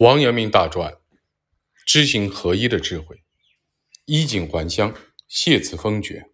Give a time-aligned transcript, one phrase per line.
[0.00, 0.96] 王阳明大传，
[1.84, 3.22] 知行合一的智慧。
[4.06, 4.94] 衣锦还乡，
[5.28, 6.30] 谢辞封爵。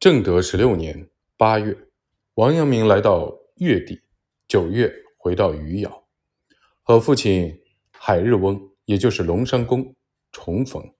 [0.00, 1.76] 正德十六年八月，
[2.36, 4.00] 王阳明来到越地，
[4.48, 6.06] 九月回到余姚，
[6.82, 7.60] 和父亲
[7.92, 9.94] 海日翁，也就是龙山公
[10.32, 10.94] 重逢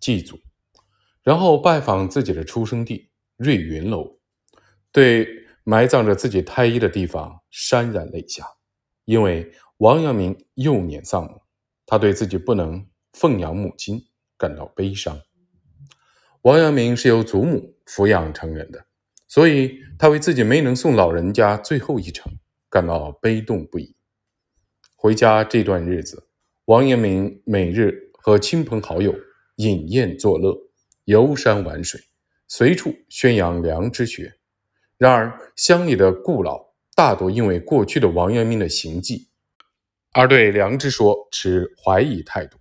[0.00, 0.40] 祭祖，
[1.22, 4.18] 然后拜访自己的出生地瑞云楼，
[4.90, 5.28] 对
[5.64, 8.46] 埋葬着自己胎衣的地方潸然泪下，
[9.04, 9.52] 因为。
[9.78, 11.42] 王阳明幼年丧母，
[11.84, 14.00] 他对自己不能奉养母亲
[14.38, 15.20] 感到悲伤。
[16.42, 18.86] 王阳明是由祖母抚养成人的，
[19.26, 22.32] 所以他为自己没能送老人家最后一程
[22.70, 23.96] 感到悲痛不已。
[24.94, 26.28] 回家这段日子，
[26.66, 29.12] 王阳明每日和亲朋好友
[29.56, 30.56] 饮宴作乐，
[31.04, 32.00] 游山玩水，
[32.46, 34.38] 随处宣扬良知学。
[34.96, 36.63] 然而，乡里的故老
[36.94, 39.28] 大多因为过去的王阳明的行迹。
[40.12, 42.58] 而对良知说持怀疑态度，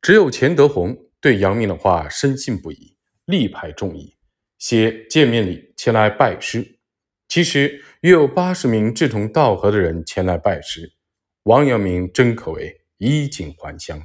[0.00, 4.16] 只有钱德洪对杨明的话深信不疑，力排众议，
[4.58, 6.78] 写见面礼前来拜师。
[7.26, 10.92] 其实约有八十名志同道合的人前来拜师，
[11.42, 14.00] 王阳明真可谓衣锦还乡。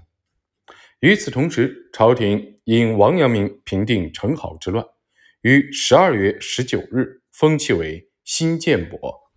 [1.01, 4.83] 与此同时，朝廷因王阳明平定陈好之乱，
[5.41, 9.28] 于十二月十九日封其为新建伯。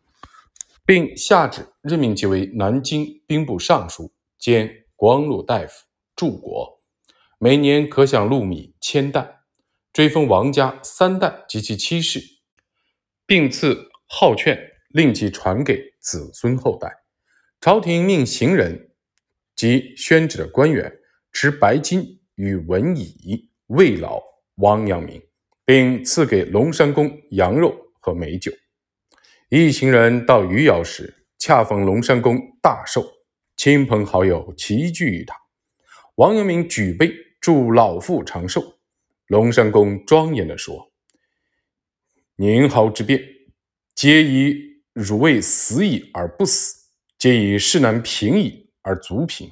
[0.85, 5.85] 并下旨任命其为南京兵部尚书兼光禄大夫，
[6.17, 6.81] 柱国，
[7.39, 9.41] 每年可享禄米千担，
[9.93, 12.21] 追封王家三代及其妻室，
[13.27, 14.59] 并赐号券，
[14.89, 16.93] 令其传给子孙后代。
[17.61, 18.91] 朝廷命行人
[19.55, 20.93] 及宣旨的官员
[21.33, 24.21] 持白金与文仪慰劳
[24.57, 25.23] 王阳明，
[25.65, 28.53] 并赐给龙山公羊肉和美酒。
[29.55, 33.07] 一行人到余姚时，恰逢龙山公大寿，
[33.55, 35.37] 亲朋好友齐聚一堂。
[36.15, 38.79] 王阳明举杯祝老父长寿。
[39.27, 40.91] 龙山公庄严地说
[42.37, 43.23] ：“年号之变，
[43.95, 44.57] 皆以
[44.95, 49.51] 汝为死矣而不死，皆以世难平矣而足平。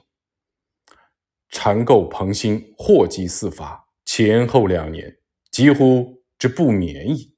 [1.51, 5.19] 缠垢蓬心，祸及四发，前后两年，
[5.51, 7.37] 几乎之不免矣。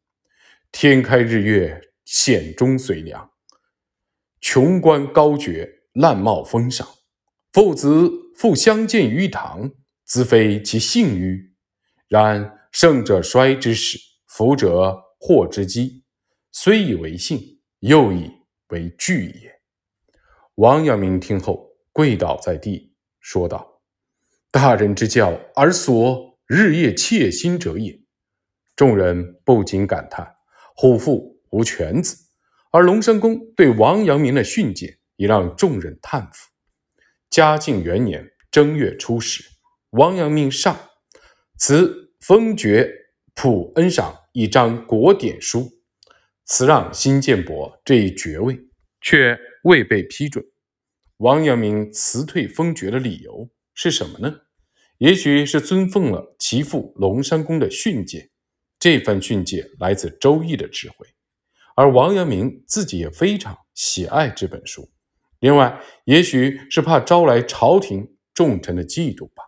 [0.70, 3.30] 天开日月。”险中随良，
[4.40, 6.86] 穷官高爵，滥冒封赏。
[7.52, 9.70] 父子复相见于堂，
[10.04, 11.54] 自非其幸于？
[12.08, 16.04] 然胜者衰之始，福者祸之基。
[16.50, 18.30] 虽以为幸，又以
[18.68, 19.60] 为惧也。
[20.56, 23.80] 王阳明听后，跪倒在地，说道
[24.50, 27.98] ：“大人之教，而所日夜切心者也。”
[28.76, 30.36] 众人不禁感叹
[30.74, 32.16] ：“虎父。”无犬子，
[32.70, 36.50] 而龙山公对王阳明的训诫也让众人叹服。
[37.30, 39.42] 嘉靖元年正月初十，
[39.90, 40.76] 王阳明上
[41.58, 42.90] 辞封爵
[43.34, 45.70] 普恩赏一张国典书，
[46.44, 48.58] 辞让新建伯这一爵位，
[49.00, 50.44] 却未被批准。
[51.18, 54.40] 王阳明辞退封爵的理由是什么呢？
[54.98, 58.30] 也许是尊奉了其父龙山公的训诫。
[58.78, 61.06] 这份训诫来自《周易》的智慧。
[61.74, 64.90] 而王阳明自己也非常喜爱这本书，
[65.40, 69.42] 另外，也许是怕招来朝廷重臣的嫉妒吧。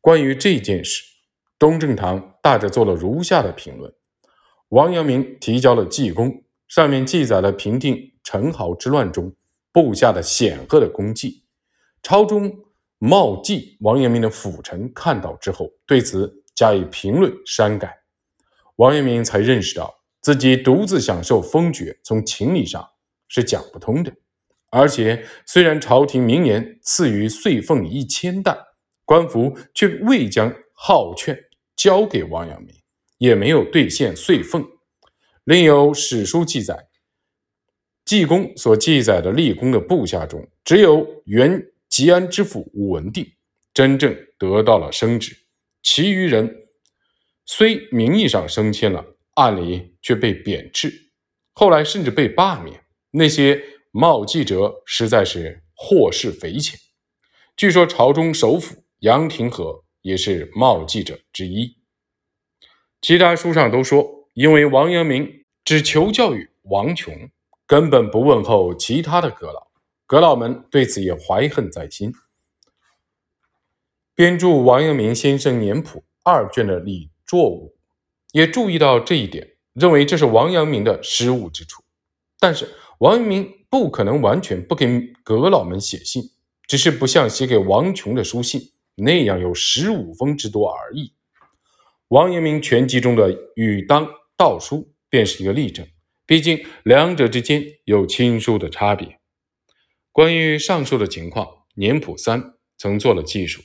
[0.00, 1.02] 关于这件事，
[1.58, 3.92] 东正堂大致做了如下的评论：
[4.68, 9.34] 王阳明提交了济公，上面记载了平定陈豪之乱中
[9.72, 11.44] 部下的显赫的功绩。
[12.02, 12.64] 朝中
[12.98, 17.98] 冒记王阳明的辅臣看到之后，对此加以评论删改，
[18.76, 19.97] 王阳明才认识到。
[20.28, 22.86] 自己独自享受封爵，从情理上
[23.28, 24.12] 是讲不通的。
[24.68, 28.54] 而且，虽然朝廷明年赐予岁俸一千担，
[29.06, 31.34] 官府却未将号券
[31.74, 32.74] 交给王阳明，
[33.16, 34.62] 也没有兑现岁俸。
[35.44, 36.76] 另有史书记载，
[38.04, 41.58] 济公所记载的立功的部下中，只有原
[41.88, 43.26] 吉安知府武文定
[43.72, 45.34] 真正得到了升职，
[45.82, 46.54] 其余人
[47.46, 49.02] 虽名义上升迁了。
[49.34, 51.10] 按理却被贬斥，
[51.52, 52.82] 后来甚至被罢免。
[53.10, 56.80] 那些冒记者实在是祸事匪浅。
[57.54, 61.76] 据说朝中首辅杨廷和也是冒记者之一。
[63.02, 67.28] 其他书上都说，因为王阳明只求教于王琼，
[67.66, 69.70] 根本不问候其他的阁老，
[70.06, 72.10] 阁老们对此也怀恨在心。
[74.14, 77.76] 编著《王阳明先生年谱》二卷的李作武。
[78.32, 81.82] 也注意到这一点，认为这是王阳明的失误之处。
[82.38, 82.68] 但是
[82.98, 84.86] 王阳明不可能完全不给
[85.22, 86.22] 阁老们写信，
[86.66, 91.12] 只是不像写给王琼的书信那样有十五封之多而已。
[92.08, 94.76] 王阳明全集中的《与当道书》
[95.10, 95.86] 便是一个例证，
[96.26, 99.18] 毕竟两者之间有亲疏的差别。
[100.12, 103.62] 关于上述的情况，年普三曾做了记述。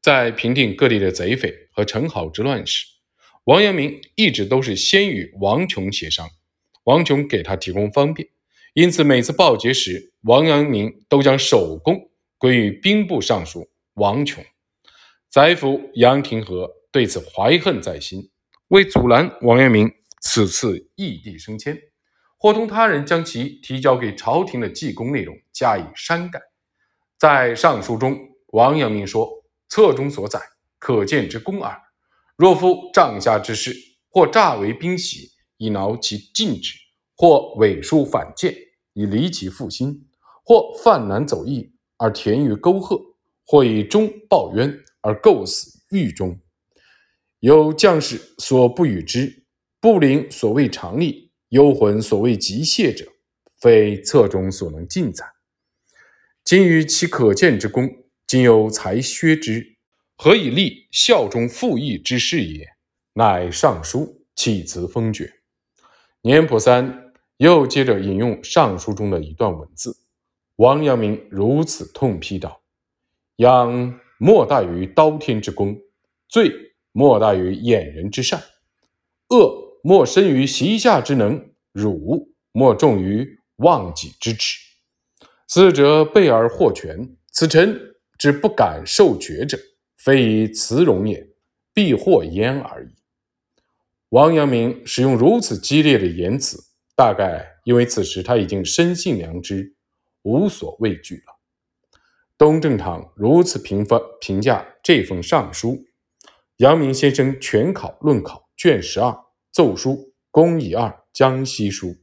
[0.00, 2.84] 在平定各地的贼匪和陈好之乱时，
[3.44, 6.28] 王阳明一直都是先与王琼协商，
[6.84, 8.28] 王琼给他提供方便，
[8.72, 12.08] 因此每次报捷时，王阳明都将首功
[12.38, 14.44] 归于兵部尚书王琼。
[15.28, 18.30] 宰辅杨廷和对此怀恨在心，
[18.68, 21.76] 为阻拦王阳明此次异地升迁，
[22.38, 26.40] 伙同他人将其提交给朝廷的记功内容加以删改。
[27.18, 28.16] 在上书中，
[28.48, 30.38] 王阳明说：“册中所载，
[30.78, 31.80] 可见之功耳。
[32.36, 33.74] 若夫帐下之事，
[34.08, 36.74] 或诈为兵袭以挠其禁止，
[37.16, 38.54] 或伪书反间
[38.92, 40.06] 以离其负心，
[40.44, 46.38] 或犯难走义而填于沟壑，或以忠报冤。”而构死狱中，
[47.40, 49.46] 有将士所不与之，
[49.80, 53.04] 不领所谓常例，幽魂所谓极谢者，
[53.58, 55.26] 非册中所能尽载。
[56.44, 57.90] 今于其可见之功，
[58.28, 59.71] 今有才削之，
[60.24, 62.64] 何以立效忠复义之事也？
[63.14, 65.28] 乃上书弃辞封爵。
[66.20, 69.96] 年普三又接着引用上书中的一段文字，
[70.54, 72.62] 王阳明如此痛批道
[73.38, 75.76] ：“仰。”莫大于刀天之功，
[76.28, 76.52] 罪
[76.92, 78.40] 莫大于掩人之善，
[79.30, 84.60] 恶莫深于习下之能，辱莫重于忘己之耻。
[85.48, 87.76] 四者备而获全，此臣
[88.16, 89.58] 之不敢受爵者，
[90.04, 91.28] 非以慈容也，
[91.72, 92.88] 必获焉而已。
[94.08, 96.58] 王阳明使用如此激烈的言辞，
[96.96, 99.76] 大概因为此时他已经深信良知，
[100.22, 101.38] 无所畏惧了。
[102.36, 105.84] 东正堂如此评分评价这封上书：
[106.56, 109.16] 阳明先生全考论考卷十二
[109.52, 111.94] 奏书公以二江西书。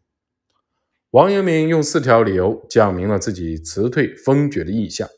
[1.09, 5.09] 王阳明用四条理由讲明了自己辞退封爵的意向。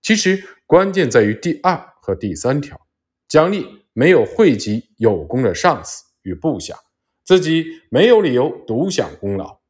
[0.00, 2.80] 其实关键在于第二和第三条，
[3.28, 6.76] 奖励没有惠及有功的上司与部下，
[7.24, 9.60] 自己没有理由独享功劳。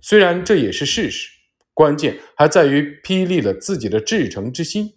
[0.00, 1.30] 虽然这也是事实。
[1.74, 4.90] 关键还在于霹雳了自己的至诚之心。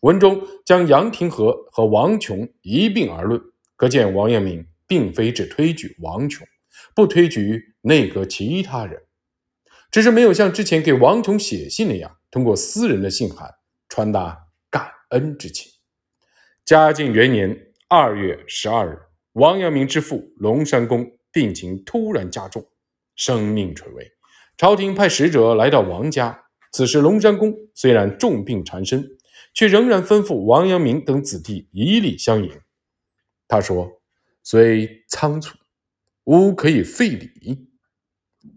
[0.00, 3.40] 文中将杨廷和和王琼一并而论，
[3.76, 6.44] 可见王阳明并非只推举王琼，
[6.96, 9.00] 不推举内阁其他人，
[9.92, 13.48] 只是没有像之前给王琼写信那样，通过私人的信函
[13.88, 14.36] 传达
[14.68, 15.70] 感恩之情。
[16.66, 18.98] 嘉靖元年二月十二日，
[19.34, 22.66] 王阳明之父龙山公病情突然加重，
[23.14, 24.10] 生命垂危。
[24.56, 26.42] 朝廷派使者来到王家，
[26.72, 29.08] 此时龙山公虽然重病缠身，
[29.54, 32.50] 却仍然吩咐王阳明等子弟以礼相迎。
[33.46, 34.02] 他说
[34.42, 35.56] ：“虽仓促，
[36.24, 37.68] 吾可以废礼。”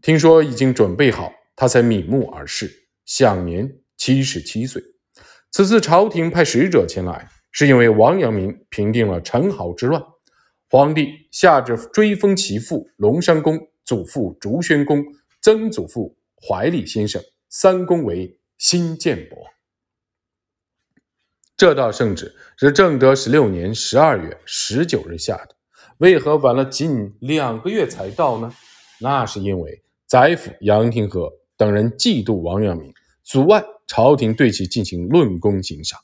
[0.01, 4.81] 听说已经准备好，他才瞑目而逝，享年七十七岁。
[5.51, 10.03] 此次朝廷派使者前来，是因为王阳明平定了陈好之乱，
[10.69, 15.03] 皇帝下旨追封其父龙山公、祖父竹轩公。
[15.41, 19.37] 曾祖父怀礼先生三公为新建伯。
[21.55, 25.55] 这道圣旨是正德十六年十二月十九日下的，
[25.99, 28.53] 为何晚了近两个月才到呢？
[28.99, 32.93] 那是因为宰辅杨廷和等人嫉妒王阳明，
[33.23, 35.97] 阻碍朝廷对其进行论功行赏。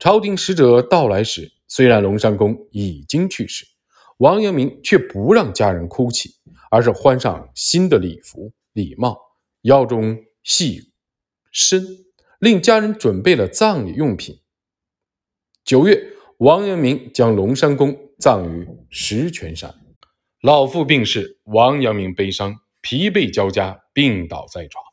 [0.00, 3.64] 朝廷使者到来时，虽然龙山公已经去世，
[4.16, 6.40] 王阳明却不让家人哭泣。
[6.72, 9.18] 而是换上新的礼服、礼帽，
[9.62, 10.92] 腰中系
[11.50, 11.84] 身，
[12.38, 14.38] 令家人准备了葬礼用品。
[15.64, 16.00] 九月，
[16.38, 19.74] 王阳明将龙山公葬于石泉山。
[20.40, 24.84] 老父病逝，王阳明悲伤、疲惫交加，病倒在床。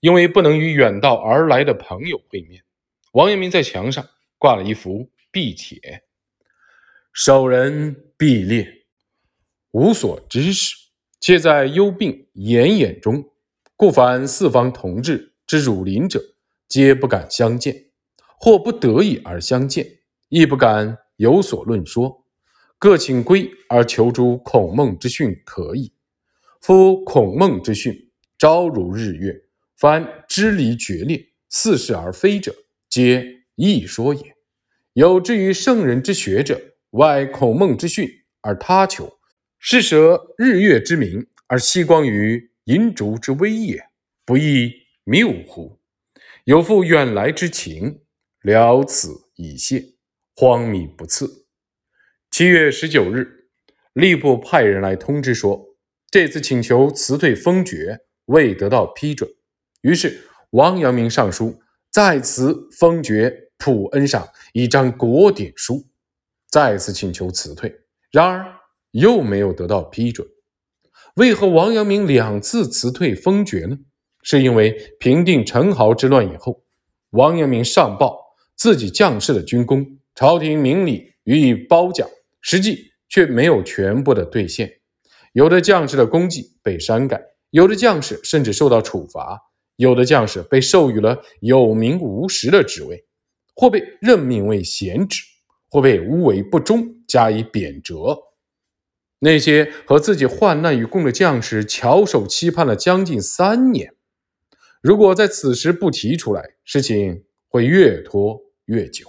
[0.00, 2.62] 因为不能与远道而来的朋友会面，
[3.12, 4.06] 王阳明在墙上
[4.38, 6.04] 挂了一幅壁帖
[7.12, 8.86] ：“守人必列，
[9.70, 10.74] 无所知事。”
[11.18, 13.24] 且在忧病奄奄中，
[13.74, 16.22] 故凡四方同志之儒林者，
[16.68, 17.86] 皆不敢相见，
[18.38, 22.24] 或不得已而相见，亦不敢有所论说，
[22.78, 25.90] 各请归而求诸孔孟之训可矣。
[26.60, 29.34] 夫孔孟之训，朝如日月，
[29.76, 32.54] 凡支离决裂、似是而非者，
[32.90, 34.34] 皆亦说也。
[34.92, 36.60] 有之于圣人之学者，
[36.90, 38.08] 外孔孟之训
[38.40, 39.18] 而他求。
[39.58, 43.82] 是舍日月之明而息光于银烛之微也，
[44.24, 44.72] 不亦
[45.04, 45.80] 谬乎？
[46.44, 48.02] 有负远来之情，
[48.42, 49.82] 了此以谢，
[50.36, 51.46] 荒靡不次。
[52.30, 53.48] 七月十九日，
[53.94, 55.76] 吏部派人来通知说，
[56.10, 59.28] 这次请求辞退封爵未得到批准，
[59.80, 60.20] 于是
[60.50, 61.60] 王阳明上书
[61.90, 65.86] 再辞封爵普恩上一张国典书，
[66.50, 67.74] 再次请求辞退。
[68.10, 68.54] 然而
[68.92, 70.26] 又没有得到批准。
[71.14, 73.78] 为何王阳明两次辞退封爵呢？
[74.22, 76.64] 是因为平定陈豪之乱以后，
[77.10, 78.18] 王阳明上报
[78.56, 82.08] 自己将士的军功，朝廷明里予以褒奖，
[82.40, 84.80] 实际却没有全部的兑现。
[85.32, 89.40] 有的将士的功绩被删改，有的将士甚至受到处罚，
[89.76, 93.06] 有的将士被授予了有名无实的职位，
[93.56, 95.24] 或被任命为贤职，
[95.68, 98.22] 或被诬为不忠加以贬谪。
[99.18, 103.94] 那些和自己患难与共的将士，翘首期盼了将近三年。
[104.82, 109.06] 如果在此时不提出来，事情会越拖越久。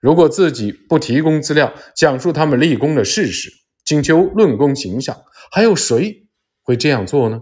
[0.00, 3.50] 如果自己不提供资料，讲述他们立功的事实，
[3.84, 6.26] 请求论功行赏，还有谁
[6.62, 7.40] 会这样做呢？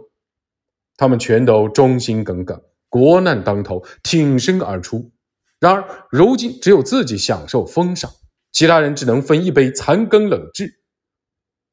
[0.98, 5.10] 他们全都忠心耿耿，国难当头，挺身而出。
[5.66, 8.08] 然而如今，只有自己享受封赏，
[8.52, 10.72] 其他人只能分一杯残羹冷炙。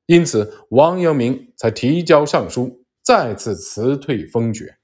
[0.07, 4.77] 因此，王阳明才提交上书，再次辞退封爵。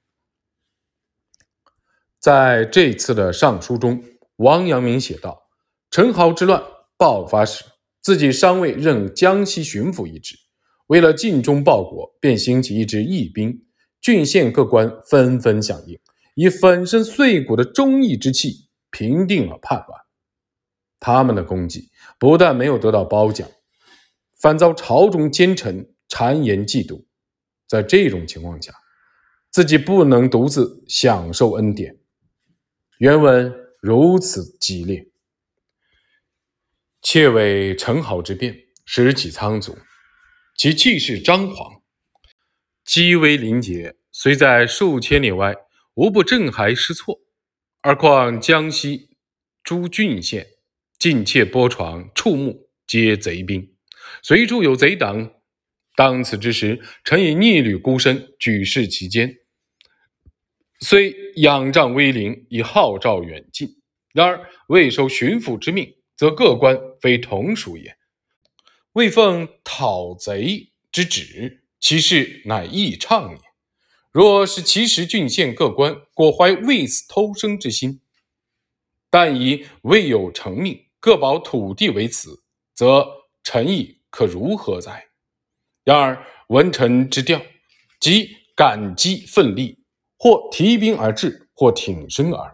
[2.19, 4.03] 在这次的上书中，
[4.35, 5.41] 王阳明写道
[5.89, 6.61] ：“陈豪之乱
[6.95, 7.65] 爆发时，
[8.03, 10.35] 自己尚未任江西巡抚一职，
[10.85, 13.59] 为了尽忠报国，便兴起一支义兵，
[13.99, 15.99] 郡县各官纷纷响应，
[16.35, 20.01] 以粉身碎骨的忠义之气平定了叛乱。
[20.99, 23.49] 他们的功绩不但没有得到褒奖，
[24.39, 27.05] 反遭朝中奸臣谗言嫉妒。
[27.67, 28.73] 在这种情况下，
[29.51, 31.99] 自己不能独自享受恩典。”
[32.99, 35.07] 原文如此激烈，
[37.01, 39.77] 窃为陈好之变，时起仓卒，
[40.57, 41.81] 其气势张狂，
[42.83, 45.55] 机微临节，虽在数千里外，
[45.93, 47.21] 无不震撼失措。
[47.81, 49.11] 而况江西
[49.63, 50.47] 诸郡县，
[50.97, 53.73] 近切波床，触目皆贼兵，
[54.21, 55.31] 随处有贼党。
[55.95, 59.37] 当此之时，臣以逆旅孤身，举事其间。
[60.81, 63.81] 虽仰仗威灵，以号召远近，
[64.13, 67.95] 然而未受巡抚之命，则各官非同属也。
[68.91, 73.48] 未奉讨贼之旨，其事乃易畅也。
[74.11, 78.01] 若是其实郡县各官果怀为此偷生之心，
[79.09, 83.07] 但以未有成命，各保土地为此，则
[83.43, 85.05] 臣意可如何哉？
[85.83, 87.41] 然而文臣之调，
[87.99, 89.77] 即感激奋力。
[90.21, 92.53] 或提兵而至，或挺身而来，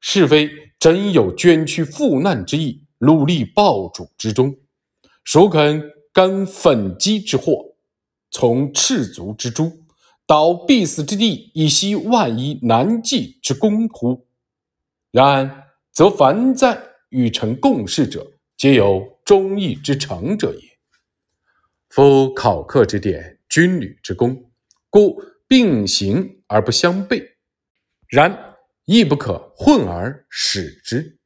[0.00, 4.56] 是非真有捐躯赴难之意，努力报主之忠？
[5.22, 7.76] 孰肯甘粉鸡之祸，
[8.30, 9.81] 从赤足之诛，
[10.32, 14.24] 倒必死之地，以息万一难继之功乎？
[15.10, 20.62] 然则凡在与臣共事者，皆有忠义之诚者也。
[21.90, 24.50] 夫考克之典，军旅之功，
[24.88, 25.22] 故。
[25.46, 27.22] 并行而不相悖，
[28.08, 28.54] 然
[28.86, 31.18] 亦不可混而使之。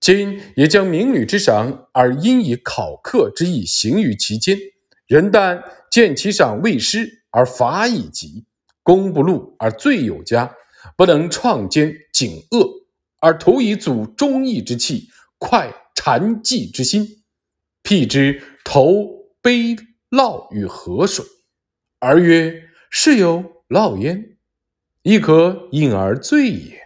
[0.00, 4.58] 今也将明吕之赏，而因以考克之意行于其间。
[5.06, 8.44] 人但见其赏未失，而罚以极；
[8.82, 10.54] 功不禄而罪有加，
[10.96, 12.68] 不能创奸警恶，
[13.20, 15.08] 而徒以阻忠义之气，
[15.38, 17.22] 快谗计之心，
[17.82, 19.06] 辟之投
[19.42, 19.76] 杯
[20.10, 21.24] 涝于河水，
[21.98, 22.64] 而曰。
[22.90, 24.38] 是有烙焉，
[25.02, 26.80] 亦可饮而醉也。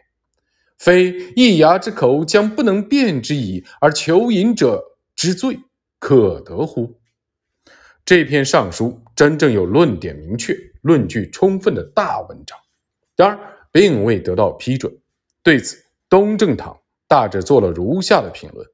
[0.77, 4.83] 非一牙之口将不能辩之矣，而求饮者
[5.15, 5.61] 之罪，
[6.01, 7.01] 可得乎？
[8.05, 12.59] 这篇上书真正有论点明确、论据充分的大文章，
[13.17, 13.39] 然而
[13.71, 14.93] 并未得到批准。
[15.43, 18.67] 对此，东正堂大致做了如下的评论：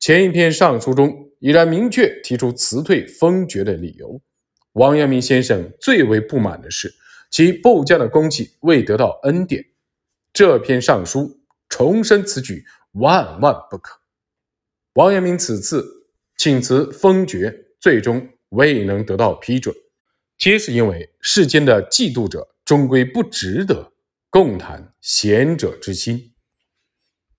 [0.00, 4.20] 前一篇上书中已然明确提出辞退封爵的理由。
[4.72, 6.92] 王阳明先生最为不满的是，
[7.30, 9.64] 其部将的功绩未得到恩典。
[10.32, 14.00] 这篇上书重申此举万万不可。
[14.94, 19.72] 王阳明此次请辞封爵，最终未能得到批准，
[20.36, 23.92] 皆是因为世间的嫉妒者终归不值得
[24.28, 26.32] 共谈贤者之心。